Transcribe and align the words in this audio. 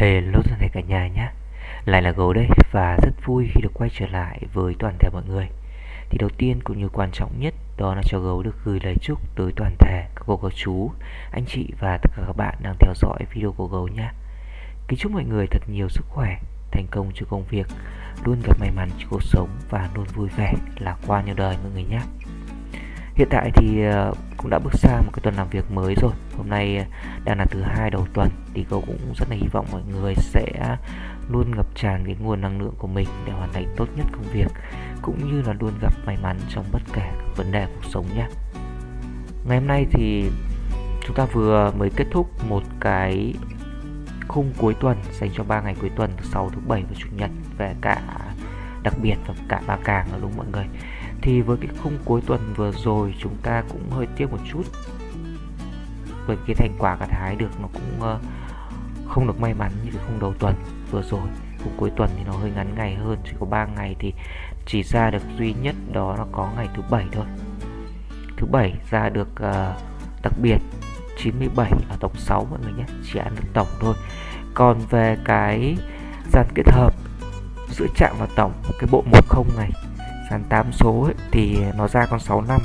Hello 0.00 0.40
toàn 0.44 0.60
thể 0.60 0.68
cả 0.72 0.80
nhà 0.80 1.08
nhé. 1.08 1.28
Lại 1.84 2.02
là 2.02 2.10
gấu 2.10 2.32
đây 2.32 2.48
và 2.72 2.96
rất 3.02 3.10
vui 3.26 3.48
khi 3.54 3.60
được 3.60 3.70
quay 3.74 3.90
trở 3.92 4.06
lại 4.06 4.40
với 4.52 4.74
toàn 4.78 4.94
thể 4.98 5.08
mọi 5.12 5.22
người. 5.28 5.48
Thì 6.10 6.18
đầu 6.18 6.28
tiên 6.38 6.60
cũng 6.64 6.78
như 6.78 6.88
quan 6.88 7.10
trọng 7.12 7.40
nhất 7.40 7.54
đó 7.76 7.94
là 7.94 8.02
cho 8.04 8.18
gấu 8.18 8.42
được 8.42 8.54
gửi 8.64 8.80
lời 8.82 8.94
chúc 9.02 9.18
tới 9.36 9.52
toàn 9.56 9.76
thể 9.78 10.04
các 10.14 10.22
cô 10.26 10.36
các 10.36 10.52
chú, 10.54 10.90
anh 11.30 11.44
chị 11.46 11.72
và 11.80 11.98
tất 12.02 12.10
cả 12.16 12.22
các 12.26 12.36
bạn 12.36 12.54
đang 12.62 12.74
theo 12.78 12.92
dõi 12.94 13.18
video 13.34 13.52
của 13.52 13.66
gấu 13.66 13.88
nhé. 13.88 14.10
Kính 14.88 14.98
chúc 14.98 15.12
mọi 15.12 15.24
người 15.24 15.46
thật 15.46 15.62
nhiều 15.66 15.88
sức 15.88 16.04
khỏe, 16.08 16.38
thành 16.70 16.86
công 16.90 17.10
trong 17.14 17.28
công 17.28 17.44
việc, 17.44 17.66
luôn 18.24 18.40
gặp 18.46 18.60
may 18.60 18.70
mắn 18.70 18.88
trong 18.98 19.10
cuộc 19.10 19.22
sống 19.22 19.48
và 19.70 19.88
luôn 19.94 20.06
vui 20.14 20.28
vẻ, 20.36 20.54
lạc 20.78 20.96
quan 21.06 21.26
như 21.26 21.32
đời 21.36 21.56
mọi 21.62 21.72
người 21.72 21.84
nhé. 21.84 22.00
Hiện 23.14 23.28
tại 23.30 23.50
thì 23.54 23.82
ờ, 23.82 24.14
cũng 24.42 24.50
đã 24.50 24.58
bước 24.58 24.74
sang 24.74 25.06
một 25.06 25.12
cái 25.12 25.20
tuần 25.22 25.34
làm 25.34 25.48
việc 25.48 25.70
mới 25.70 25.94
rồi. 26.02 26.12
Hôm 26.36 26.48
nay 26.48 26.76
à, 26.76 26.86
đang 27.24 27.38
là 27.38 27.44
thứ 27.44 27.62
hai 27.62 27.90
đầu 27.90 28.06
tuần 28.14 28.28
Thì 28.54 28.66
cậu 28.70 28.80
cũng 28.86 29.14
rất 29.16 29.30
là 29.30 29.36
hy 29.36 29.48
vọng 29.52 29.66
mọi 29.72 29.82
người 29.92 30.14
sẽ 30.16 30.76
luôn 31.28 31.56
ngập 31.56 31.66
tràn 31.74 32.02
cái 32.06 32.16
nguồn 32.20 32.40
năng 32.40 32.60
lượng 32.60 32.74
của 32.78 32.86
mình 32.86 33.08
Để 33.26 33.32
hoàn 33.32 33.52
thành 33.52 33.74
tốt 33.76 33.86
nhất 33.96 34.06
công 34.12 34.32
việc, 34.32 34.48
Cũng 35.02 35.18
như 35.28 35.42
là 35.42 35.54
luôn 35.60 35.72
gặp 35.80 35.92
may 36.06 36.16
mắn 36.22 36.38
trong 36.48 36.64
bất 36.72 36.82
kể 36.92 37.10
các 37.18 37.36
vấn 37.36 37.52
đề 37.52 37.66
cuộc 37.66 37.88
sống 37.90 38.06
nhé. 38.16 38.26
Ngày 39.48 39.58
hôm 39.58 39.66
nay 39.66 39.86
thì 39.90 40.30
chúng 41.06 41.16
ta 41.16 41.24
vừa 41.24 41.72
mới 41.78 41.90
kết 41.96 42.06
thúc 42.10 42.30
một 42.48 42.62
cái 42.80 43.34
khung 44.28 44.52
cuối 44.58 44.74
tuần 44.80 44.96
dành 45.12 45.30
cho 45.36 45.44
3 45.44 45.60
ngày 45.60 45.76
cuối 45.80 45.90
tuần, 45.96 46.10
thứ 46.16 46.24
sáu, 46.24 46.50
thứ 46.50 46.60
bảy 46.68 46.82
và 46.82 46.94
chủ 46.98 47.08
nhật, 47.16 47.30
về 47.58 47.74
cả 47.80 48.02
đặc 48.82 48.94
biệt 49.02 49.16
và 49.26 49.34
cả 49.48 49.60
ba 49.66 49.76
càng 49.84 50.06
đúng 50.12 50.20
không 50.20 50.36
mọi 50.36 50.46
người? 50.52 50.64
Thì 51.22 51.40
với 51.40 51.56
cái 51.56 51.70
khung 51.82 51.98
cuối 52.04 52.20
tuần 52.26 52.54
vừa 52.56 52.72
rồi 52.72 53.14
chúng 53.18 53.36
ta 53.42 53.62
cũng 53.68 53.90
hơi 53.90 54.06
tiếc 54.16 54.32
một 54.32 54.38
chút. 54.52 54.62
Với 56.26 56.36
cái 56.46 56.54
thành 56.54 56.72
quả 56.78 56.96
gặt 57.00 57.08
hái 57.10 57.36
được 57.36 57.60
nó 57.60 57.68
cũng 57.72 58.14
uh, 58.14 58.20
không 59.08 59.26
được 59.26 59.40
may 59.40 59.54
mắn 59.54 59.72
như 59.84 59.90
cái 59.92 60.02
khung 60.06 60.20
đầu 60.20 60.34
tuần 60.38 60.54
vừa 60.90 61.02
rồi. 61.02 61.28
Khung 61.64 61.72
cuối 61.76 61.90
tuần 61.96 62.10
thì 62.16 62.24
nó 62.26 62.32
hơi 62.32 62.50
ngắn 62.50 62.74
ngày 62.74 62.94
hơn 62.94 63.18
chỉ 63.24 63.32
có 63.40 63.46
3 63.46 63.66
ngày 63.66 63.96
thì 63.98 64.12
chỉ 64.66 64.82
ra 64.82 65.10
được 65.10 65.22
duy 65.38 65.54
nhất 65.62 65.74
đó 65.92 66.16
là 66.16 66.24
có 66.32 66.50
ngày 66.56 66.68
thứ 66.74 66.82
bảy 66.90 67.06
thôi. 67.12 67.24
Thứ 68.36 68.46
bảy 68.46 68.74
ra 68.90 69.08
được 69.08 69.28
uh, 69.32 69.82
đặc 70.22 70.32
biệt 70.42 70.58
97 71.18 71.70
ở 71.88 71.96
tổng 72.00 72.14
6 72.14 72.46
mọi 72.50 72.58
người 72.62 72.72
nhé 72.72 72.84
chỉ 73.12 73.18
ăn 73.18 73.32
được 73.36 73.48
tổng 73.52 73.68
thôi. 73.80 73.94
Còn 74.54 74.78
về 74.90 75.16
cái 75.24 75.76
dàn 76.32 76.46
kết 76.54 76.70
hợp 76.70 76.94
giữa 77.70 77.86
chạm 77.96 78.16
và 78.18 78.26
tổng 78.36 78.52
cái 78.78 78.88
bộ 78.92 79.04
10 79.12 79.44
này 79.56 79.70
sàn 80.30 80.44
8 80.48 80.72
số 80.72 81.02
ấy, 81.02 81.14
thì 81.30 81.58
nó 81.76 81.88
ra 81.88 82.06
con 82.06 82.20
65 82.20 82.60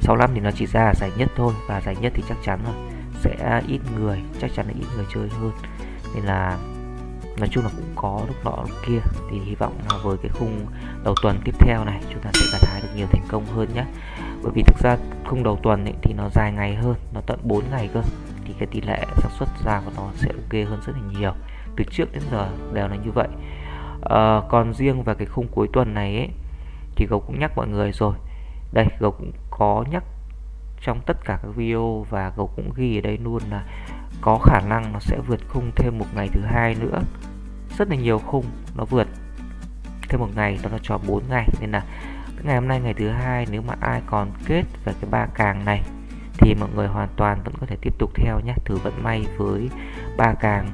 65 0.00 0.30
thì 0.34 0.40
nó 0.40 0.50
chỉ 0.50 0.66
ra 0.66 0.92
giải 0.94 1.10
nhất 1.16 1.28
thôi 1.36 1.54
và 1.68 1.80
giải 1.80 1.96
nhất 2.00 2.12
thì 2.16 2.22
chắc 2.28 2.38
chắn 2.44 2.60
rồi 2.64 2.74
sẽ 3.20 3.62
ít 3.68 3.80
người 3.96 4.22
chắc 4.40 4.50
chắn 4.56 4.66
là 4.66 4.72
ít 4.78 4.86
người 4.96 5.06
chơi 5.14 5.28
hơn. 5.28 5.52
Nên 6.14 6.24
là 6.24 6.58
nói 7.38 7.48
chung 7.50 7.64
là 7.64 7.70
cũng 7.76 7.92
có 7.96 8.20
lúc 8.26 8.36
nọ 8.44 8.56
lúc 8.56 8.78
kia 8.86 8.98
thì 9.30 9.38
hy 9.38 9.54
vọng 9.54 9.80
là 9.90 9.98
với 10.02 10.16
cái 10.22 10.30
khung 10.38 10.66
đầu 11.04 11.14
tuần 11.22 11.40
tiếp 11.44 11.54
theo 11.58 11.84
này 11.84 12.00
chúng 12.12 12.22
ta 12.22 12.30
sẽ 12.34 12.46
gặt 12.52 12.68
hái 12.68 12.80
được 12.80 12.88
nhiều 12.96 13.06
thành 13.12 13.22
công 13.28 13.46
hơn 13.46 13.68
nhé 13.74 13.84
bởi 14.42 14.52
vì 14.54 14.62
thực 14.62 14.78
ra 14.78 14.96
khung 15.26 15.42
đầu 15.42 15.58
tuần 15.62 15.84
ấy, 15.84 15.94
thì 16.02 16.14
nó 16.14 16.28
dài 16.34 16.52
ngày 16.52 16.74
hơn 16.74 16.94
nó 17.14 17.20
tận 17.26 17.38
4 17.42 17.64
ngày 17.70 17.88
cơ 17.94 18.02
thì 18.44 18.54
cái 18.58 18.66
tỷ 18.66 18.80
lệ 18.80 19.04
xác 19.16 19.28
suất 19.38 19.48
ra 19.64 19.80
của 19.84 19.90
nó 19.96 20.10
sẽ 20.14 20.28
ok 20.28 20.68
hơn 20.68 20.80
rất 20.86 20.92
là 20.92 21.18
nhiều. 21.18 21.32
Từ 21.76 21.84
trước 21.90 22.12
đến 22.12 22.22
giờ 22.30 22.48
đều 22.72 22.88
là 22.88 22.96
như 22.96 23.10
vậy 23.14 23.28
à, 24.02 24.40
còn 24.48 24.74
riêng 24.74 25.02
về 25.02 25.14
cái 25.14 25.26
khung 25.26 25.48
cuối 25.48 25.68
tuần 25.72 25.94
này 25.94 26.16
ấy, 26.16 26.28
thì 26.96 27.06
gấu 27.06 27.20
cũng 27.20 27.38
nhắc 27.38 27.52
mọi 27.56 27.68
người 27.68 27.92
rồi. 27.92 28.14
Đây 28.72 28.86
gấu 28.98 29.10
cũng 29.10 29.32
có 29.50 29.84
nhắc 29.90 30.04
trong 30.80 31.00
tất 31.06 31.16
cả 31.24 31.38
các 31.42 31.48
video 31.56 32.06
và 32.10 32.32
gấu 32.36 32.50
cũng 32.56 32.70
ghi 32.76 32.98
ở 32.98 33.00
đây 33.00 33.18
luôn 33.18 33.42
là 33.50 33.64
có 34.20 34.38
khả 34.38 34.60
năng 34.60 34.92
nó 34.92 34.98
sẽ 35.00 35.18
vượt 35.26 35.40
khung 35.48 35.70
thêm 35.76 35.98
một 35.98 36.06
ngày 36.14 36.28
thứ 36.32 36.40
hai 36.40 36.74
nữa. 36.74 37.00
Rất 37.78 37.88
là 37.88 37.96
nhiều 37.96 38.18
khung 38.18 38.44
nó 38.76 38.84
vượt 38.84 39.08
thêm 40.08 40.20
một 40.20 40.28
ngày 40.36 40.58
đó 40.62 40.70
là 40.72 40.78
cho 40.82 40.98
4 40.98 41.22
ngày. 41.28 41.48
Nên 41.60 41.70
là 41.70 41.84
ngày 42.42 42.54
hôm 42.54 42.68
nay 42.68 42.80
ngày 42.80 42.94
thứ 42.94 43.08
hai 43.08 43.46
nếu 43.50 43.62
mà 43.62 43.74
ai 43.80 44.02
còn 44.06 44.30
kết 44.46 44.64
về 44.84 44.92
cái 45.00 45.10
ba 45.10 45.26
càng 45.34 45.64
này 45.64 45.82
thì 46.38 46.54
mọi 46.54 46.68
người 46.74 46.86
hoàn 46.86 47.08
toàn 47.16 47.38
vẫn 47.44 47.54
có 47.60 47.66
thể 47.66 47.76
tiếp 47.80 47.94
tục 47.98 48.10
theo 48.14 48.40
nhé. 48.40 48.54
Thử 48.64 48.76
vận 48.76 49.02
may 49.02 49.26
với 49.36 49.70
ba 50.16 50.34
càng 50.40 50.68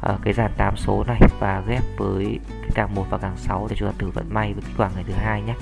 ở 0.00 0.18
cái 0.22 0.32
dàn 0.32 0.50
8 0.56 0.76
số 0.76 1.04
này 1.06 1.20
và 1.40 1.62
ghép 1.66 1.82
với 1.96 2.40
càng 2.74 2.94
1 2.94 3.06
và 3.10 3.18
càng 3.18 3.36
6 3.36 3.66
để 3.70 3.76
chúng 3.78 3.88
ta 3.88 3.94
thử 3.98 4.10
vận 4.10 4.34
may 4.34 4.54
với 4.54 4.62
kết 4.66 4.72
quả 4.76 4.90
ngày 4.94 5.04
thứ 5.06 5.12
hai 5.12 5.42
nhé. 5.42 5.54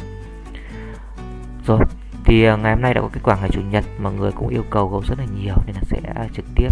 Rồi 1.66 1.80
thì 2.24 2.44
à, 2.44 2.56
ngày 2.56 2.74
hôm 2.74 2.82
nay 2.82 2.94
đã 2.94 3.00
có 3.00 3.08
kết 3.12 3.20
quả 3.22 3.36
ngày 3.40 3.50
chủ 3.52 3.60
nhật 3.60 3.84
mọi 3.98 4.12
người 4.12 4.32
cũng 4.32 4.48
yêu 4.48 4.64
cầu 4.70 4.88
gấu 4.88 5.02
rất 5.08 5.18
là 5.18 5.24
nhiều 5.42 5.54
nên 5.66 5.74
là 5.74 5.82
sẽ 5.82 6.00
à, 6.14 6.26
trực 6.32 6.44
tiếp 6.54 6.70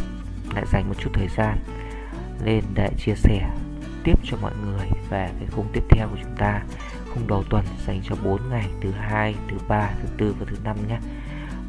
lại 0.54 0.64
dành 0.72 0.88
một 0.88 0.94
chút 0.98 1.10
thời 1.12 1.28
gian 1.28 1.58
lên 2.44 2.64
để 2.74 2.90
chia 2.98 3.14
sẻ 3.14 3.50
tiếp 4.04 4.18
cho 4.24 4.36
mọi 4.42 4.52
người 4.64 4.88
về 5.10 5.28
cái 5.38 5.48
khung 5.52 5.66
tiếp 5.72 5.82
theo 5.90 6.08
của 6.08 6.16
chúng 6.22 6.36
ta 6.36 6.62
khung 7.14 7.26
đầu 7.26 7.42
tuần 7.50 7.64
dành 7.86 8.00
cho 8.04 8.16
4 8.24 8.40
ngày 8.50 8.66
thứ 8.80 8.90
hai, 8.90 9.34
thứ 9.48 9.56
ba, 9.68 9.90
thứ 10.02 10.08
tư 10.18 10.34
và 10.38 10.46
thứ 10.50 10.56
năm 10.64 10.76
nhé. 10.88 10.98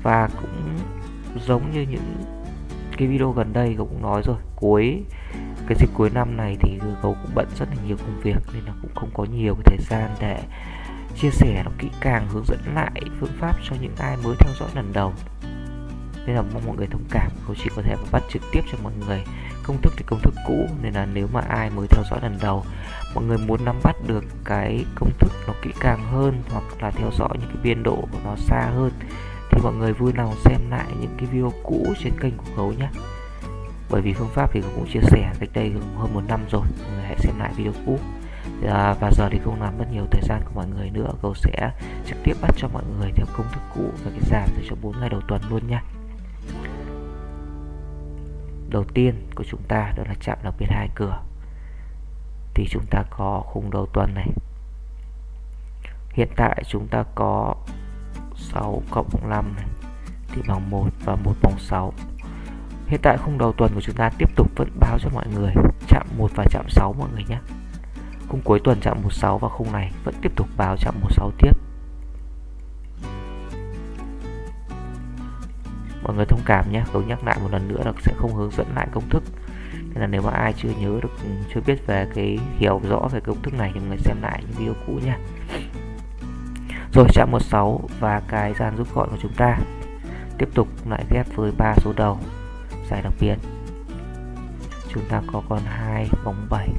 Và 0.03 0.29
cũng 0.41 0.77
giống 1.45 1.71
như 1.71 1.81
những 1.81 2.15
cái 2.97 3.07
video 3.07 3.31
gần 3.31 3.53
đây 3.53 3.75
cũng 3.77 4.01
nói 4.01 4.21
rồi 4.25 4.37
cuối 4.55 5.03
cái 5.67 5.77
dịp 5.79 5.89
cuối 5.93 6.09
năm 6.09 6.37
này 6.37 6.57
thì 6.59 6.79
gấu 7.01 7.17
cũng 7.21 7.31
bận 7.35 7.47
rất 7.59 7.69
là 7.69 7.75
nhiều 7.87 7.97
công 7.97 8.19
việc 8.23 8.37
nên 8.53 8.63
là 8.63 8.73
cũng 8.81 8.91
không 8.95 9.09
có 9.13 9.23
nhiều 9.23 9.55
cái 9.55 9.63
thời 9.65 9.85
gian 9.89 10.15
để 10.19 10.43
chia 11.21 11.29
sẻ 11.31 11.61
nó 11.65 11.71
kỹ 11.79 11.87
càng, 12.01 12.27
hướng 12.29 12.45
dẫn 12.45 12.59
lại 12.75 13.01
phương 13.19 13.37
pháp 13.39 13.55
cho 13.69 13.75
những 13.81 13.95
ai 13.97 14.17
mới 14.23 14.35
theo 14.39 14.53
dõi 14.59 14.69
lần 14.75 14.93
đầu. 14.93 15.13
Nên 16.25 16.35
là 16.35 16.41
mong 16.41 16.63
mọi 16.67 16.77
người 16.77 16.87
thông 16.87 17.05
cảm 17.11 17.31
gấu 17.47 17.55
chỉ 17.63 17.69
có 17.75 17.81
thể 17.81 17.95
bắt 18.11 18.23
trực 18.29 18.41
tiếp 18.51 18.61
cho 18.71 18.77
mọi 18.83 18.93
người 19.07 19.23
công 19.63 19.77
thức 19.81 19.93
thì 19.97 20.05
công 20.07 20.19
thức 20.19 20.33
cũ, 20.47 20.67
nên 20.81 20.93
là 20.93 21.05
nếu 21.05 21.27
mà 21.33 21.41
ai 21.41 21.69
mới 21.69 21.87
theo 21.87 22.03
dõi 22.11 22.19
lần 22.23 22.37
đầu, 22.41 22.65
mọi 23.15 23.23
người 23.23 23.37
muốn 23.37 23.65
nắm 23.65 23.75
bắt 23.83 23.95
được 24.07 24.23
cái 24.45 24.85
công 24.95 25.11
thức 25.19 25.31
nó 25.47 25.53
kỹ 25.61 25.69
càng 25.79 26.03
hơn 26.11 26.43
hoặc 26.51 26.63
là 26.81 26.91
theo 26.91 27.11
dõi 27.17 27.29
những 27.33 27.49
cái 27.53 27.57
biên 27.63 27.83
độ 27.83 27.95
của 28.11 28.19
nó 28.25 28.35
xa 28.37 28.71
hơn 28.75 28.91
thì 29.51 29.61
mọi 29.63 29.73
người 29.73 29.93
vui 29.93 30.13
lòng 30.15 30.35
xem 30.45 30.69
lại 30.69 30.87
những 31.01 31.15
cái 31.17 31.27
video 31.31 31.51
cũ 31.63 31.93
trên 32.03 32.13
kênh 32.19 32.37
của 32.37 32.51
gấu 32.57 32.73
nhé 32.73 32.89
bởi 33.89 34.01
vì 34.01 34.13
phương 34.13 34.29
pháp 34.33 34.49
thì 34.53 34.61
cũng 34.75 34.87
chia 34.93 35.01
sẻ 35.01 35.33
cách 35.39 35.49
đây 35.53 35.73
hơn 35.97 36.13
một 36.13 36.21
năm 36.27 36.39
rồi 36.51 36.61
mọi 36.81 36.91
người 36.91 37.03
hãy 37.03 37.15
xem 37.19 37.39
lại 37.39 37.53
video 37.55 37.73
cũ. 37.85 37.99
À, 38.67 38.95
và 38.99 39.11
giờ 39.11 39.29
thì 39.31 39.39
không 39.43 39.61
làm 39.61 39.77
mất 39.77 39.85
nhiều 39.91 40.05
thời 40.11 40.21
gian 40.23 40.41
của 40.45 40.51
mọi 40.55 40.67
người 40.67 40.89
nữa 40.89 41.13
Cầu 41.21 41.33
sẽ 41.35 41.71
trực 42.07 42.17
tiếp 42.23 42.33
bắt 42.41 42.55
cho 42.57 42.67
mọi 42.67 42.83
người 42.99 43.11
theo 43.15 43.25
công 43.37 43.47
thức 43.51 43.61
cũ 43.75 43.83
và 44.03 44.11
cái 44.11 44.21
giảm 44.31 44.49
từ 44.55 44.63
cho 44.69 44.75
4 44.81 44.99
ngày 44.99 45.09
đầu 45.09 45.21
tuần 45.27 45.41
luôn 45.49 45.67
nha. 45.67 45.83
Đầu 48.69 48.83
tiên 48.93 49.27
của 49.35 49.43
chúng 49.43 49.61
ta 49.67 49.93
đó 49.97 50.03
là 50.07 50.13
chạm 50.19 50.37
đặc 50.43 50.53
biệt 50.59 50.67
hai 50.69 50.89
cửa. 50.95 51.21
Thì 52.53 52.65
chúng 52.69 52.85
ta 52.89 53.03
có 53.09 53.41
khung 53.45 53.71
đầu 53.71 53.87
tuần 53.93 54.13
này. 54.13 54.27
Hiện 56.13 56.29
tại 56.35 56.63
chúng 56.69 56.87
ta 56.87 57.03
có 57.15 57.55
6 58.35 58.81
cộng 58.91 59.09
5 59.29 59.53
này 59.55 59.65
thì 60.27 60.41
bằng 60.47 60.69
1 60.69 60.89
và 61.05 61.15
1 61.15 61.33
bằng 61.41 61.59
6 61.59 61.93
Hiện 62.87 62.99
tại 63.03 63.17
khung 63.17 63.37
đầu 63.37 63.53
tuần 63.53 63.71
của 63.75 63.81
chúng 63.81 63.95
ta 63.95 64.09
tiếp 64.17 64.29
tục 64.35 64.51
vẫn 64.55 64.69
báo 64.79 64.97
cho 64.99 65.09
mọi 65.13 65.25
người 65.35 65.53
chạm 65.87 66.07
1 66.17 66.31
và 66.35 66.45
chạm 66.49 66.65
6 66.69 66.93
mọi 66.99 67.09
người 67.13 67.23
nhé. 67.29 67.39
Khung 68.27 68.41
cuối 68.43 68.59
tuần 68.63 68.79
chạm 68.81 68.97
16 69.01 69.37
và 69.37 69.49
khung 69.49 69.71
này 69.71 69.91
vẫn 70.03 70.15
tiếp 70.21 70.31
tục 70.35 70.47
báo 70.57 70.75
chạm 70.77 70.95
16 71.01 71.31
tiếp. 71.37 71.51
Mọi 76.03 76.15
người 76.15 76.25
thông 76.25 76.41
cảm 76.45 76.71
nhé, 76.71 76.83
tôi 76.93 77.03
nhắc 77.05 77.23
lại 77.23 77.37
một 77.41 77.51
lần 77.51 77.67
nữa 77.67 77.81
là 77.85 77.93
sẽ 78.01 78.13
không 78.17 78.35
hướng 78.35 78.51
dẫn 78.51 78.67
lại 78.75 78.87
công 78.91 79.09
thức. 79.09 79.23
Nên 79.73 80.01
là 80.01 80.07
nếu 80.07 80.21
mà 80.21 80.31
ai 80.31 80.53
chưa 80.53 80.69
nhớ 80.79 80.99
được, 81.03 81.11
ừ, 81.23 81.29
chưa 81.53 81.61
biết 81.65 81.87
về 81.87 82.07
cái 82.15 82.39
hiểu 82.57 82.81
rõ 82.89 83.07
về 83.11 83.19
công 83.19 83.41
thức 83.41 83.53
này 83.53 83.71
thì 83.73 83.79
mọi 83.79 83.89
người 83.89 83.97
xem 83.97 84.21
lại 84.21 84.43
những 84.47 84.57
video 84.57 84.73
cũ 84.87 84.99
nha. 85.05 85.17
Rồi 86.93 87.07
chạm 87.13 87.31
16 87.31 87.89
và 87.99 88.21
cái 88.27 88.53
dàn 88.53 88.75
rút 88.75 88.87
gọn 88.93 89.09
của 89.09 89.17
chúng 89.21 89.33
ta 89.33 89.57
tiếp 90.37 90.49
tục 90.53 90.67
lại 90.89 91.05
ghép 91.09 91.35
với 91.35 91.51
ba 91.57 91.73
số 91.77 91.93
đầu 91.95 92.19
giải 92.89 93.01
đặc 93.01 93.13
biệt 93.19 93.37
chúng 94.93 95.03
ta 95.09 95.21
có 95.33 95.41
con 95.49 95.59
2 95.65 96.09
bóng 96.25 96.47
7 96.49 96.69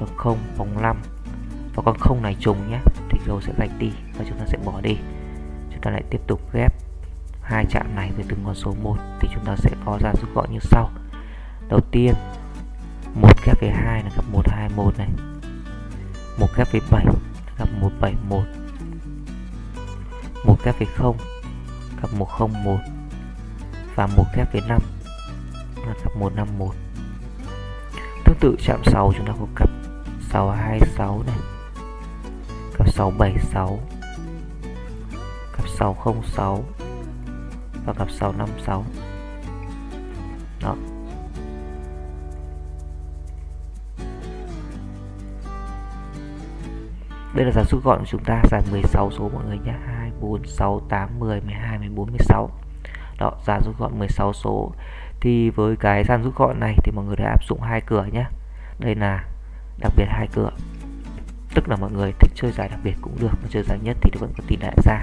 con 0.00 0.08
0 0.16 0.38
bóng 0.58 0.82
5 0.82 0.96
và 1.74 1.82
con 1.86 1.98
0 1.98 2.22
này 2.22 2.36
trùng 2.40 2.70
nhé, 2.70 2.78
thì 3.10 3.18
dấu 3.26 3.40
sẽ 3.40 3.52
gạch 3.58 3.70
đi 3.78 3.92
và 4.18 4.24
chúng 4.28 4.38
ta 4.38 4.44
sẽ 4.46 4.58
bỏ 4.64 4.80
đi. 4.80 4.96
Chúng 5.70 5.80
ta 5.80 5.90
lại 5.90 6.02
tiếp 6.10 6.20
tục 6.26 6.40
ghép 6.52 6.72
hai 7.42 7.66
chạm 7.70 7.96
này 7.96 8.10
với 8.16 8.24
từng 8.28 8.42
con 8.44 8.54
số 8.54 8.74
1 8.82 8.96
thì 9.20 9.28
chúng 9.34 9.44
ta 9.44 9.56
sẽ 9.56 9.70
có 9.84 9.98
ra 10.02 10.12
rút 10.20 10.34
gọn 10.34 10.52
như 10.52 10.58
sau. 10.62 10.90
Đầu 11.68 11.80
tiên, 11.90 12.14
một 13.14 13.44
ghép 13.44 13.60
với 13.60 13.70
2 13.70 14.02
là 14.02 14.10
gặp 14.16 14.24
121 14.32 14.98
này. 14.98 15.08
Một 16.38 16.48
ghép 16.56 16.72
với 16.72 16.80
7 16.90 17.04
gặp 17.58 17.68
171 17.80 18.44
một. 20.44 20.58
Ghép 20.64 20.78
với 20.78 20.88
0 20.96 21.16
gặp 22.02 22.08
101 22.18 22.78
và 23.94 24.06
một 24.06 24.24
ghép 24.36 24.52
với 24.52 24.62
5 24.68 24.82
sắc 26.02 26.16
151 26.16 26.74
Tương 28.24 28.36
tự 28.40 28.56
chạm 28.64 28.80
6 28.84 29.12
chúng 29.16 29.26
ta 29.26 29.32
có 29.40 29.46
cặp 29.56 29.68
626 30.20 31.22
này 31.26 31.36
Cặp 32.78 32.88
676 32.88 33.78
Cặp 35.56 35.68
606 35.68 36.64
Và 37.86 37.92
cặp 37.92 38.10
656 38.10 38.84
Đó. 40.62 40.76
Đây 47.34 47.44
là 47.44 47.52
giả 47.52 47.62
rút 47.70 47.84
gọn 47.84 47.98
của 47.98 48.06
chúng 48.08 48.24
ta 48.24 48.42
giải 48.50 48.62
16 48.70 49.10
số 49.10 49.30
mọi 49.34 49.44
người 49.44 49.58
nhé. 49.64 49.74
2, 49.86 50.10
4, 50.20 50.44
6, 50.46 50.80
8, 50.88 51.18
10, 51.18 51.40
12, 51.40 51.78
14, 51.78 52.10
16 52.10 52.50
Đó, 53.18 53.32
giả 53.46 53.60
rút 53.64 53.78
gọn 53.78 53.98
16 53.98 54.32
số 54.32 54.72
thì 55.24 55.50
với 55.50 55.76
cái 55.76 56.04
dàn 56.04 56.22
rút 56.22 56.34
gọn 56.36 56.60
này 56.60 56.76
thì 56.84 56.92
mọi 56.92 57.04
người 57.04 57.16
đã 57.16 57.24
áp 57.24 57.44
dụng 57.48 57.60
hai 57.60 57.80
cửa 57.80 58.04
nhé 58.12 58.24
đây 58.78 58.94
là 58.94 59.24
đặc 59.78 59.92
biệt 59.96 60.04
hai 60.08 60.28
cửa. 60.32 60.50
Tức 61.54 61.68
là 61.68 61.76
mọi 61.76 61.92
người 61.92 62.12
thích 62.20 62.32
chơi 62.34 62.52
giải 62.52 62.68
đặc 62.68 62.80
biệt 62.84 62.94
cũng 63.02 63.16
được 63.20 63.30
mà 63.42 63.48
chơi 63.50 63.62
giải 63.62 63.78
nhất 63.82 63.96
thì 64.02 64.10
nó 64.14 64.20
vẫn 64.20 64.32
có 64.36 64.44
tỷ 64.48 64.56
lệ 64.56 64.72
ra. 64.84 65.02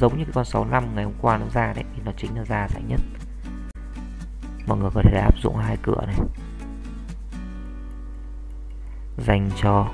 Giống 0.00 0.18
như 0.18 0.24
cái 0.24 0.32
con 0.34 0.44
65 0.44 0.94
ngày 0.94 1.04
hôm 1.04 1.14
qua 1.20 1.38
nó 1.38 1.46
ra 1.54 1.72
đấy 1.72 1.84
thì 1.94 2.02
nó 2.04 2.12
chính 2.16 2.36
là 2.36 2.44
ra 2.44 2.68
giải 2.68 2.82
nhất. 2.88 3.00
Mọi 4.66 4.78
người 4.78 4.90
có 4.94 5.02
thể 5.02 5.18
áp 5.18 5.38
dụng 5.38 5.56
hai 5.56 5.76
cửa 5.82 6.06
này. 6.06 6.16
Dành 9.18 9.50
cho 9.62 9.88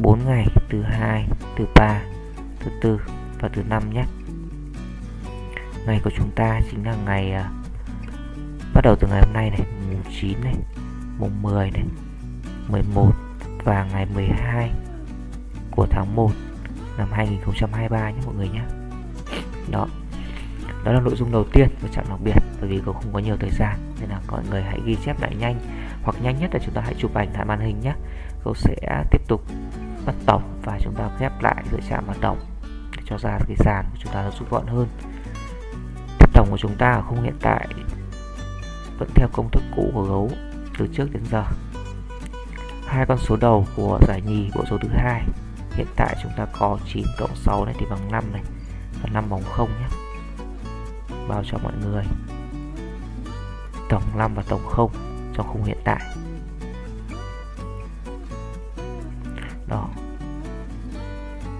4 0.00 0.24
ngày 0.24 0.46
từ 0.70 0.82
2, 0.82 1.28
từ 1.56 1.66
3, 1.74 2.02
từ 2.64 2.70
4 2.82 2.98
và 3.40 3.48
từ 3.54 3.62
5 3.68 3.90
nhé. 3.92 4.04
Ngày 5.88 6.00
của 6.04 6.10
chúng 6.16 6.30
ta 6.30 6.60
chính 6.70 6.86
là 6.86 6.96
ngày 7.06 7.32
à, 7.32 7.50
bắt 8.74 8.80
đầu 8.84 8.96
từ 9.00 9.08
ngày 9.08 9.20
hôm 9.20 9.32
nay 9.32 9.50
này, 9.50 9.60
mùng 9.90 10.02
9 10.20 10.40
này, 10.44 10.54
mùng 11.18 11.42
10 11.42 11.70
này, 11.70 11.82
11 12.68 13.12
và 13.64 13.84
ngày 13.92 14.06
12 14.14 14.70
của 15.70 15.86
tháng 15.90 16.16
1 16.16 16.30
năm 16.98 17.08
2023 17.12 18.10
nhé 18.10 18.16
mọi 18.26 18.34
người 18.34 18.48
nhé. 18.48 18.62
Đó. 19.70 19.86
Đó 20.84 20.92
là 20.92 21.00
nội 21.00 21.16
dung 21.16 21.32
đầu 21.32 21.44
tiên 21.52 21.68
của 21.82 21.88
trạng 21.88 22.04
đặc 22.08 22.20
biệt 22.24 22.42
bởi 22.60 22.70
vì 22.70 22.80
cũng 22.84 22.94
không 22.94 23.12
có 23.12 23.18
nhiều 23.18 23.36
thời 23.40 23.50
gian 23.50 23.76
nên 24.00 24.10
là 24.10 24.20
mọi 24.30 24.42
người 24.50 24.62
hãy 24.62 24.80
ghi 24.84 24.96
chép 25.04 25.20
lại 25.20 25.34
nhanh 25.38 25.60
hoặc 26.02 26.16
nhanh 26.22 26.38
nhất 26.40 26.50
là 26.52 26.60
chúng 26.64 26.74
ta 26.74 26.80
hãy 26.80 26.94
chụp 26.98 27.14
ảnh 27.14 27.32
lại 27.34 27.44
màn 27.44 27.60
hình 27.60 27.80
nhé. 27.80 27.94
Cậu 28.44 28.54
sẽ 28.54 29.04
tiếp 29.10 29.20
tục 29.28 29.44
bắt 30.06 30.14
tổng 30.26 30.42
và 30.64 30.78
chúng 30.82 30.94
ta 30.94 31.10
ghép 31.20 31.42
lại 31.42 31.64
giữa 31.72 31.78
chạm 31.88 32.04
và 32.06 32.14
tổng 32.20 32.38
để 32.96 33.02
cho 33.06 33.18
ra 33.18 33.38
cái 33.46 33.56
sàn 33.56 33.84
của 33.90 33.96
chúng 33.98 34.12
ta 34.12 34.22
nó 34.22 34.30
rút 34.38 34.50
gọn 34.50 34.66
hơn 34.66 34.88
tổng 36.38 36.50
của 36.50 36.58
chúng 36.58 36.74
ta 36.78 36.92
ở 36.92 37.02
khung 37.02 37.22
hiện 37.22 37.36
tại 37.40 37.68
vẫn 38.98 39.08
theo 39.14 39.28
công 39.32 39.48
thức 39.52 39.62
cũ 39.76 39.90
của 39.94 40.02
gấu 40.02 40.30
từ 40.78 40.86
trước 40.92 41.08
đến 41.12 41.22
giờ. 41.30 41.44
Hai 42.86 43.06
con 43.06 43.18
số 43.18 43.36
đầu 43.36 43.66
của 43.76 43.98
giải 44.08 44.22
nhì 44.26 44.50
bộ 44.54 44.64
số 44.70 44.78
thứ 44.82 44.88
hai, 44.92 45.22
hiện 45.70 45.86
tại 45.96 46.16
chúng 46.22 46.32
ta 46.36 46.46
có 46.58 46.78
9 46.86 47.04
cộng 47.18 47.36
6 47.36 47.64
này 47.64 47.74
thì 47.78 47.86
bằng 47.90 48.10
5 48.10 48.24
này 48.32 48.42
và 49.02 49.08
5 49.12 49.24
bằng 49.30 49.42
0 49.42 49.68
nhé. 49.68 49.86
Bao 51.28 51.42
cho 51.44 51.58
mọi 51.62 51.72
người. 51.84 52.04
Tổng 53.88 54.02
5 54.16 54.34
và 54.34 54.42
tổng 54.48 54.66
0 54.66 54.90
trong 55.34 55.46
khung 55.48 55.64
hiện 55.64 55.78
tại. 55.84 56.00
Đó. 59.68 59.88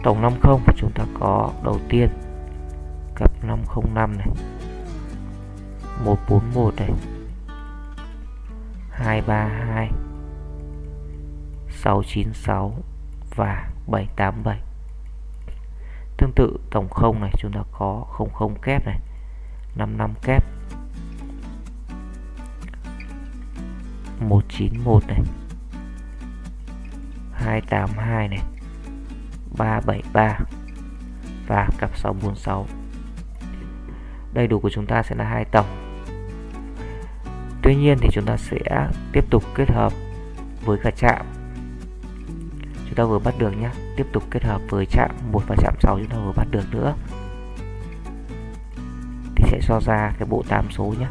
Tổng 0.02 0.22
50 0.22 0.58
chúng 0.76 0.90
ta 0.94 1.04
có 1.20 1.50
đầu 1.64 1.80
tiên 1.88 2.08
cặp 3.16 3.44
505 3.44 4.18
này. 4.18 4.28
141 6.04 6.74
này. 6.76 6.90
232 8.90 9.90
696 11.70 12.74
và 13.36 13.70
787 13.86 14.60
Tương 16.16 16.32
tự 16.36 16.58
tổng 16.70 16.88
0 16.90 17.20
này, 17.20 17.30
chúng 17.38 17.52
ta 17.52 17.60
có 17.72 18.06
00 18.18 18.54
kép 18.62 18.86
này 18.86 19.00
55 19.76 20.14
kép. 20.22 20.44
191 24.20 25.02
này. 25.08 25.20
282 27.32 28.28
này 28.28 28.40
373 29.58 30.38
và 31.46 31.68
cặp 31.78 31.96
646 31.96 32.66
đầy 34.32 34.46
đủ 34.46 34.60
của 34.60 34.70
chúng 34.70 34.86
ta 34.86 35.02
sẽ 35.02 35.14
là 35.14 35.24
hai 35.24 35.44
tổng. 35.44 35.87
Tuy 37.68 37.76
nhiên 37.76 37.98
thì 38.00 38.08
chúng 38.12 38.24
ta 38.24 38.36
sẽ 38.36 38.88
tiếp 39.12 39.24
tục 39.30 39.44
kết 39.54 39.70
hợp 39.70 39.92
với 40.64 40.78
cả 40.82 40.90
chạm. 40.96 41.26
Chúng 42.86 42.94
ta 42.94 43.04
vừa 43.04 43.18
bắt 43.18 43.34
được 43.38 43.50
nhé 43.50 43.70
tiếp 43.96 44.06
tục 44.12 44.22
kết 44.30 44.44
hợp 44.44 44.60
với 44.68 44.86
chạm 44.86 45.10
1 45.32 45.42
và 45.48 45.56
chạm 45.58 45.74
6 45.80 45.98
chúng 45.98 46.08
ta 46.08 46.16
vừa 46.16 46.32
bắt 46.36 46.46
được 46.50 46.64
nữa. 46.70 46.94
Thì 49.36 49.44
sẽ 49.50 49.58
cho 49.62 49.80
ra 49.80 50.12
cái 50.18 50.28
bộ 50.30 50.42
tam 50.48 50.70
số 50.70 50.94
nhé 51.00 51.06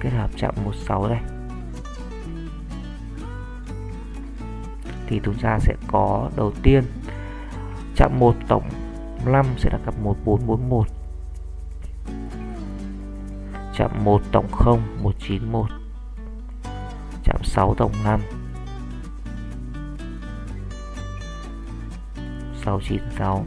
kết 0.00 0.10
hợp 0.10 0.30
chạm 0.36 0.54
16 0.64 1.08
đây. 1.08 1.18
Thì 5.06 5.20
chúng 5.24 5.38
ta 5.42 5.58
sẽ 5.58 5.74
có 5.86 6.30
đầu 6.36 6.52
tiên 6.62 6.84
chạm 7.96 8.18
1 8.18 8.34
tổng 8.48 8.68
5 9.26 9.46
sẽ 9.58 9.70
là 9.72 9.78
cặp 9.84 9.94
1441 9.98 10.95
chạm 13.76 14.04
1 14.04 14.22
tổng 14.32 14.52
0 14.52 14.82
191 15.02 15.66
chạm 17.24 17.44
6 17.44 17.74
tổng 17.78 17.92
5 18.04 18.20
696 22.64 23.44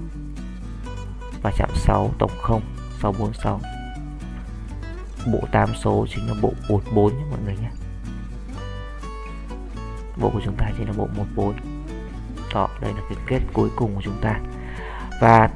và 1.41 1.51
chạm 1.57 1.69
6 1.75 2.11
tổng 2.19 2.31
0 2.41 2.61
646 3.01 3.59
bộ 5.31 5.39
8 5.51 5.69
số 5.75 6.05
chính 6.09 6.27
là 6.27 6.33
bộ 6.41 6.53
44 6.69 7.17
nhé 7.17 7.23
mọi 7.31 7.39
người 7.45 7.55
nhé. 7.61 7.69
Bộ 10.17 10.29
của 10.29 10.41
chúng 10.45 10.55
ta 10.55 10.71
chính 10.77 10.87
là 10.87 10.93
bộ 10.97 11.07
14 11.17 11.53
đó, 12.53 12.69
đây 12.81 12.93
là 12.93 13.01
cái 13.09 13.17
kết 13.27 13.39
cuối 13.53 13.69
cùng 13.75 13.95
của 13.95 14.01
chúng 14.01 14.21
ta. 14.21 14.39
Và 15.21 15.49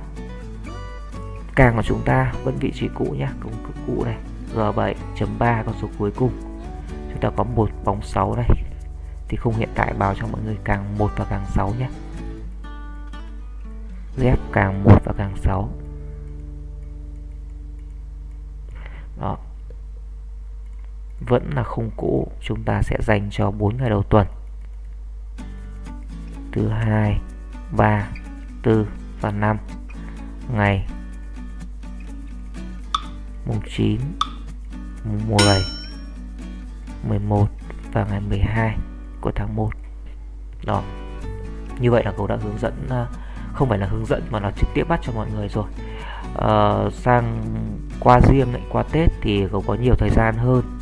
càng 1.56 1.76
của 1.76 1.84
chúng 1.84 2.02
ta 2.06 2.34
vẫn 2.44 2.58
vị 2.60 2.72
trí 2.76 2.90
cũ 2.96 3.16
nhé 3.18 3.28
cũ 3.88 4.04
này. 4.06 4.18
G7.3 4.56 5.64
con 5.64 5.76
số 5.82 5.88
cuối 5.98 6.12
cùng. 6.16 6.32
Chúng 7.12 7.22
ta 7.22 7.30
có 7.38 7.44
một 7.44 7.70
bóng 7.86 8.02
6 8.02 8.36
đây. 8.36 8.48
Thì 9.28 9.38
không 9.38 9.56
hiện 9.56 9.70
tại 9.76 9.94
báo 9.94 10.16
cho 10.16 10.28
mọi 10.28 10.42
người 10.42 10.58
càng 10.64 10.98
1 10.98 11.12
và 11.18 11.26
càng 11.30 11.46
6 11.48 11.74
nhé. 11.80 11.90
Ghép 14.18 14.40
càng 14.52 14.84
1 14.84 15.02
và 15.06 15.14
càng 15.18 15.38
6 15.38 15.70
đó. 19.20 19.38
Vẫn 21.28 21.52
là 21.56 21.64
khung 21.64 21.92
cũ, 21.98 22.32
chúng 22.42 22.64
ta 22.64 22.82
sẽ 22.82 22.98
dành 23.02 23.30
cho 23.32 23.52
4 23.52 23.78
ngày 23.78 23.90
đầu 23.90 24.04
tuần. 24.04 24.28
Thứ 26.52 26.70
hai, 26.70 27.20
ba, 27.78 28.08
tư 28.64 28.88
và 29.22 29.32
5 29.32 29.58
ngày 30.54 30.88
mùng 33.46 33.62
9 33.70 34.00
10 35.06 35.38
11 37.08 37.48
và 37.94 38.06
ngày 38.10 38.20
12 38.30 38.78
của 39.22 39.32
tháng 39.36 39.56
1 39.56 39.70
đó. 40.66 40.84
Như 41.80 41.92
vậy 41.92 42.04
là 42.04 42.12
cậu 42.18 42.28
đã 42.28 42.38
hướng 42.42 42.60
dẫn 42.60 42.74
à, 42.90 43.06
không 43.54 43.70
phải 43.70 43.78
là 43.78 43.88
hướng 43.88 44.06
dẫn 44.06 44.24
mà 44.30 44.40
là 44.40 44.52
trực 44.52 44.70
tiếp 44.74 44.84
bắt 44.90 45.00
cho 45.04 45.12
mọi 45.12 45.28
người 45.36 45.50
rồi. 45.50 45.66
À, 46.38 46.74
sang 46.92 47.44
qua 48.00 48.20
riêng 48.30 48.54
lại 48.54 48.62
qua 48.70 48.84
Tết 48.84 49.10
thì 49.22 49.46
cậu 49.52 49.64
có 49.68 49.76
nhiều 49.76 49.96
thời 49.98 50.10
gian 50.10 50.36
hơn. 50.36 50.80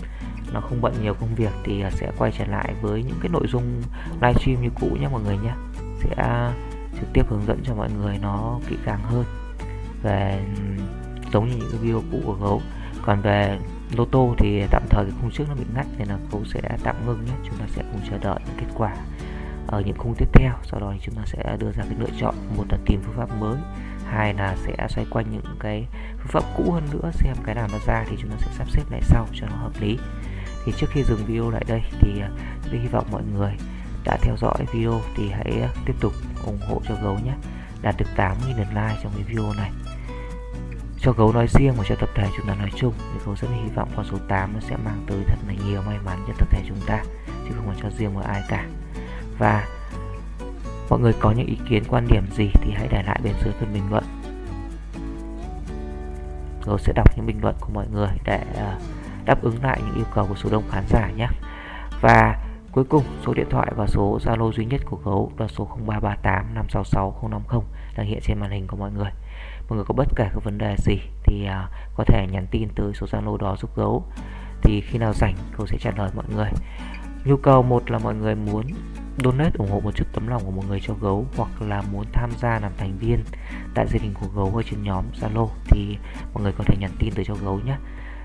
Nó 0.53 0.61
không 0.61 0.81
bận 0.81 0.93
nhiều 1.01 1.13
công 1.13 1.35
việc 1.35 1.51
thì 1.63 1.81
à, 1.81 1.91
sẽ 1.91 2.11
quay 2.17 2.31
trở 2.37 2.45
lại 2.45 2.73
với 2.81 3.03
những 3.03 3.17
cái 3.21 3.29
nội 3.29 3.47
dung 3.47 3.81
livestream 4.21 4.61
như 4.61 4.69
cũ 4.81 4.87
nhé 4.99 5.07
mọi 5.11 5.21
người 5.21 5.37
nhé. 5.37 5.53
Sẽ 6.03 6.09
à, 6.17 6.53
trực 6.99 7.13
tiếp 7.13 7.23
hướng 7.29 7.45
dẫn 7.47 7.59
cho 7.63 7.75
mọi 7.75 7.89
người 7.91 8.17
nó 8.21 8.59
kỹ 8.69 8.75
càng 8.85 8.99
hơn. 9.03 9.25
Về 10.03 10.45
giống 11.33 11.49
như 11.49 11.55
những 11.55 11.69
cái 11.71 11.79
video 11.81 12.01
cũ 12.11 12.19
của 12.25 12.33
gấu 12.33 12.61
còn 13.05 13.21
về 13.21 13.59
lô 13.97 14.05
tô 14.05 14.35
thì 14.37 14.63
tạm 14.71 14.83
thời 14.89 15.05
cái 15.05 15.13
khung 15.21 15.31
trước 15.31 15.43
nó 15.49 15.55
bị 15.55 15.65
ngắt 15.75 15.85
nên 15.97 16.07
là 16.07 16.17
gấu 16.31 16.45
sẽ 16.45 16.61
tạm 16.83 16.95
ngưng 17.05 17.25
nhé. 17.25 17.33
Chúng 17.45 17.57
ta 17.57 17.65
sẽ 17.67 17.83
cùng 17.91 18.01
chờ 18.09 18.17
đợi 18.17 18.39
những 18.45 18.55
kết 18.57 18.73
quả 18.75 18.95
ở 19.67 19.81
những 19.85 19.97
khung 19.97 20.15
tiếp 20.17 20.27
theo. 20.33 20.53
Sau 20.63 20.79
đó 20.79 20.91
thì 20.93 20.99
chúng 21.03 21.15
ta 21.15 21.21
sẽ 21.25 21.57
đưa 21.59 21.71
ra 21.71 21.83
cái 21.83 21.95
lựa 21.99 22.19
chọn. 22.19 22.35
Một 22.57 22.65
là 22.69 22.77
tìm 22.85 23.01
phương 23.05 23.15
pháp 23.17 23.35
mới, 23.39 23.57
hai 24.05 24.33
là 24.33 24.55
sẽ 24.65 24.87
xoay 24.89 25.07
quanh 25.09 25.25
những 25.31 25.55
cái 25.59 25.87
phương 26.17 26.27
pháp 26.27 26.43
cũ 26.57 26.71
hơn 26.71 26.83
nữa, 26.91 27.11
xem 27.13 27.35
cái 27.43 27.55
nào 27.55 27.67
nó 27.71 27.77
ra 27.87 28.05
thì 28.09 28.17
chúng 28.21 28.29
ta 28.31 28.37
sẽ 28.39 28.47
sắp 28.57 28.69
xếp 28.69 28.83
lại 28.91 29.01
sau 29.03 29.27
cho 29.33 29.47
nó 29.47 29.55
hợp 29.55 29.73
lý. 29.79 29.97
Thì 30.65 30.71
trước 30.77 30.87
khi 30.89 31.03
dừng 31.03 31.25
video 31.25 31.49
lại 31.49 31.63
đây 31.67 31.81
thì 31.99 32.21
à, 32.21 32.29
tôi 32.63 32.79
hy 32.79 32.87
vọng 32.87 33.05
mọi 33.11 33.23
người 33.33 33.53
đã 34.05 34.17
theo 34.21 34.35
dõi 34.37 34.65
video 34.73 35.01
thì 35.15 35.29
hãy 35.29 35.69
tiếp 35.85 35.95
tục 35.99 36.13
ủng 36.45 36.59
hộ 36.69 36.81
cho 36.87 36.95
gấu 37.03 37.19
nhé. 37.25 37.33
Đạt 37.81 37.95
được 37.97 38.05
8.000 38.15 38.57
lượt 38.57 38.67
like 38.69 38.99
trong 39.03 39.11
cái 39.15 39.23
video 39.23 39.53
này 39.53 39.71
cho 41.01 41.11
gấu 41.11 41.33
nói 41.33 41.47
riêng 41.47 41.73
và 41.77 41.83
cho 41.87 41.95
tập 41.95 42.09
thể 42.15 42.27
chúng 42.37 42.47
ta 42.47 42.55
nói 42.55 42.69
chung 42.75 42.93
thì 42.97 43.19
gấu 43.25 43.35
rất 43.35 43.47
hy 43.51 43.69
vọng 43.75 43.89
con 43.95 44.05
số 44.05 44.17
8 44.27 44.53
nó 44.53 44.59
sẽ 44.59 44.77
mang 44.85 45.03
tới 45.07 45.17
thật 45.27 45.37
là 45.47 45.53
nhiều 45.65 45.81
may 45.81 45.97
mắn 46.05 46.23
cho 46.27 46.33
tập 46.37 46.47
thể 46.51 46.63
chúng 46.67 46.77
ta 46.85 47.03
chứ 47.27 47.55
không 47.55 47.67
phải 47.67 47.77
cho 47.81 47.89
riêng 47.97 48.13
một 48.13 48.21
ai 48.23 48.41
cả. 48.49 48.65
Và 49.37 49.67
mọi 50.89 50.99
người 50.99 51.13
có 51.19 51.31
những 51.31 51.47
ý 51.47 51.57
kiến 51.69 51.83
quan 51.87 52.07
điểm 52.07 52.23
gì 52.37 52.49
thì 52.53 52.71
hãy 52.75 52.87
để 52.91 53.03
lại 53.03 53.19
bên 53.23 53.33
dưới 53.43 53.53
phần 53.59 53.73
bình 53.73 53.83
luận. 53.91 54.03
Gấu 56.65 56.77
sẽ 56.77 56.93
đọc 56.95 57.17
những 57.17 57.25
bình 57.25 57.39
luận 57.41 57.55
của 57.59 57.69
mọi 57.73 57.85
người 57.91 58.09
để 58.25 58.45
ờ, 58.55 58.77
đáp 59.25 59.41
ứng 59.41 59.63
lại 59.63 59.81
những 59.85 59.95
yêu 59.95 60.05
cầu 60.15 60.25
của 60.29 60.35
số 60.35 60.49
đông 60.49 60.63
khán 60.71 60.83
giả 60.87 61.09
nhé. 61.17 61.27
Và 62.01 62.41
Cuối 62.71 62.83
cùng, 62.83 63.03
số 63.25 63.33
điện 63.33 63.47
thoại 63.49 63.71
và 63.75 63.87
số 63.87 64.19
Zalo 64.23 64.51
duy 64.51 64.65
nhất 64.65 64.81
của 64.85 64.97
gấu 65.05 65.31
là 65.37 65.47
số 65.47 65.65
0338 65.65 66.53
566 66.53 67.29
050 67.31 67.61
đang 67.97 68.07
hiện 68.07 68.19
trên 68.23 68.39
màn 68.39 68.51
hình 68.51 68.67
của 68.67 68.77
mọi 68.77 68.91
người. 68.91 69.09
Mọi 69.71 69.75
người 69.75 69.85
có 69.85 69.93
bất 69.93 70.07
kể 70.15 70.29
các 70.33 70.43
vấn 70.43 70.57
đề 70.57 70.75
gì 70.77 70.99
thì 71.23 71.47
uh, 71.47 71.71
có 71.95 72.03
thể 72.03 72.27
nhắn 72.31 72.47
tin 72.51 72.69
tới 72.75 72.93
số 72.93 73.07
Zalo 73.07 73.37
đó 73.37 73.55
giúp 73.55 73.75
gấu. 73.75 74.03
Thì 74.61 74.81
khi 74.81 74.97
nào 74.97 75.13
rảnh, 75.13 75.35
gấu 75.57 75.67
sẽ 75.67 75.77
trả 75.77 75.91
lời 75.97 76.09
mọi 76.15 76.25
người. 76.35 76.49
Nhu 77.25 77.37
cầu 77.37 77.63
một 77.63 77.91
là 77.91 77.97
mọi 77.97 78.15
người 78.15 78.35
muốn 78.35 78.63
donate 79.23 79.51
ủng 79.57 79.71
hộ 79.71 79.79
một 79.79 79.95
chút 79.95 80.05
tấm 80.13 80.27
lòng 80.27 80.41
của 80.45 80.51
một 80.51 80.63
người 80.67 80.79
cho 80.79 80.93
gấu 81.01 81.25
hoặc 81.37 81.61
là 81.61 81.83
muốn 81.91 82.05
tham 82.13 82.29
gia 82.37 82.59
làm 82.59 82.71
thành 82.77 82.97
viên 82.97 83.23
tại 83.75 83.87
gia 83.87 83.99
đình 84.03 84.13
của 84.13 84.27
gấu 84.35 84.55
ở 84.55 84.63
trên 84.63 84.83
nhóm 84.83 85.05
Zalo 85.21 85.47
thì 85.67 85.97
mọi 86.33 86.43
người 86.43 86.53
có 86.57 86.63
thể 86.63 86.75
nhắn 86.79 86.91
tin 86.99 87.13
tới 87.15 87.25
cho 87.25 87.35
gấu 87.35 87.59
nhé 87.65 87.75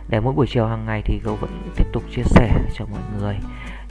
để 0.08 0.20
mỗi 0.20 0.32
buổi 0.32 0.46
chiều 0.46 0.66
hàng 0.66 0.86
ngày 0.86 1.02
thì 1.04 1.20
gấu 1.24 1.36
vẫn 1.36 1.72
tiếp 1.76 1.84
tục 1.92 2.02
chia 2.10 2.22
sẻ 2.24 2.50
cho 2.74 2.86
mọi 2.86 3.02
người 3.18 3.36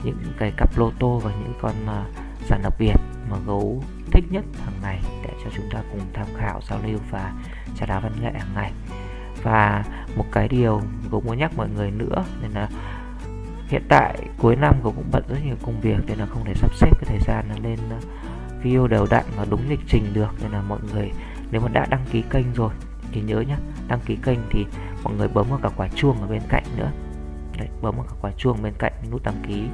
những 0.04 0.18
cái 0.38 0.52
cặp 0.56 0.78
lô 0.78 0.90
tô 0.98 1.20
và 1.24 1.30
những 1.30 1.54
con 1.60 1.74
uh, 1.84 2.25
giải 2.48 2.60
đặc 2.62 2.72
biệt 2.78 2.94
mà 3.30 3.36
gấu 3.46 3.82
thích 4.12 4.24
nhất 4.30 4.44
hàng 4.64 4.74
ngày 4.82 5.00
để 5.24 5.30
cho 5.44 5.50
chúng 5.56 5.68
ta 5.72 5.82
cùng 5.92 6.00
tham 6.14 6.26
khảo 6.36 6.60
giao 6.70 6.78
lưu 6.86 6.98
và 7.10 7.32
trả 7.74 7.86
đá 7.86 8.00
văn 8.00 8.12
nghệ 8.20 8.30
hàng 8.38 8.54
ngày. 8.54 8.72
Và 9.42 9.84
một 10.16 10.24
cái 10.32 10.48
điều 10.48 10.80
gấu 11.10 11.20
muốn 11.20 11.38
nhắc 11.38 11.52
mọi 11.56 11.68
người 11.68 11.90
nữa 11.90 12.24
nên 12.42 12.50
là 12.50 12.68
hiện 13.68 13.82
tại 13.88 14.18
cuối 14.38 14.56
năm 14.56 14.74
gấu 14.82 14.92
cũng 14.96 15.10
bận 15.12 15.24
rất 15.28 15.38
nhiều 15.44 15.56
công 15.62 15.80
việc 15.80 15.96
nên 16.06 16.18
là 16.18 16.26
không 16.26 16.44
thể 16.44 16.54
sắp 16.54 16.74
xếp 16.74 16.90
cái 16.90 17.04
thời 17.04 17.20
gian 17.20 17.62
lên 17.62 17.78
ờ, 17.90 17.96
video 18.62 18.86
đều 18.86 19.06
đặn 19.10 19.24
và 19.36 19.46
đúng 19.50 19.68
lịch 19.68 19.80
trình 19.88 20.04
được. 20.14 20.30
Nên 20.42 20.50
là 20.52 20.62
mọi 20.62 20.78
người 20.92 21.12
nếu 21.50 21.60
mà 21.60 21.68
đã 21.68 21.86
đăng 21.90 22.04
ký 22.12 22.22
kênh 22.30 22.52
rồi 22.54 22.70
thì 23.12 23.20
nhớ 23.20 23.40
nhé 23.40 23.56
đăng 23.88 24.00
ký 24.00 24.16
kênh 24.16 24.38
thì 24.50 24.66
mọi 25.04 25.14
người 25.14 25.28
bấm 25.28 25.46
vào 25.48 25.58
cả 25.62 25.68
quả 25.76 25.88
chuông 25.88 26.20
ở 26.20 26.26
bên 26.26 26.42
cạnh 26.48 26.64
nữa. 26.76 26.90
Đấy, 27.58 27.68
bấm 27.82 27.96
vào 27.96 28.06
cả 28.06 28.14
quả 28.20 28.30
chuông 28.36 28.62
bên 28.62 28.72
cạnh 28.78 28.92
nút 29.10 29.22
đăng 29.22 29.42
ký 29.48 29.64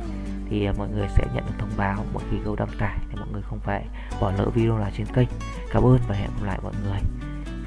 thì 0.53 0.65
à, 0.65 0.73
mọi 0.79 0.89
người 0.89 1.09
sẽ 1.09 1.25
nhận 1.35 1.45
được 1.47 1.55
thông 1.59 1.71
báo 1.77 2.05
mỗi 2.13 2.23
khi 2.31 2.37
gấu 2.45 2.57
đăng 2.57 2.69
tải 2.79 2.99
để 3.09 3.15
mọi 3.17 3.29
người 3.33 3.43
không 3.43 3.61
phải 3.61 3.85
bỏ 4.21 4.33
lỡ 4.39 4.51
video 4.55 4.79
nào 4.79 4.91
trên 4.97 5.07
kênh. 5.07 5.29
Cảm 5.71 5.83
ơn 5.83 5.99
và 6.09 6.15
hẹn 6.15 6.31
gặp 6.31 6.47
lại 6.47 6.59
mọi 6.63 6.73
người 6.85 6.99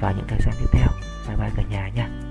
vào 0.00 0.12
những 0.16 0.26
thời 0.28 0.38
gian 0.44 0.54
tiếp 0.58 0.66
theo. 0.72 0.88
Bye 1.28 1.36
bye 1.36 1.50
cả 1.56 1.62
nhà 1.70 1.88
nhé 1.88 2.25